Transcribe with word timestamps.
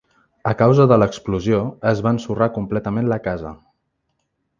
A 0.51 0.51
causa 0.59 0.85
de 0.91 0.95
l'explosió 1.01 1.59
es 1.91 2.01
va 2.07 2.13
ensorrar 2.17 2.47
completament 2.57 3.11
la 3.13 3.19
casa. 3.29 3.53